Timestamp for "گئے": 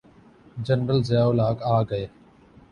1.89-2.05